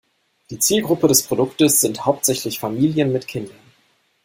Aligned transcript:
Die 0.49 0.57
Zielgruppe 0.57 1.07
des 1.07 1.21
Produktes 1.21 1.79
sind 1.79 2.07
hauptsächlich 2.07 2.57
Familien 2.59 3.13
mit 3.13 3.27
Kindern. 3.27 3.59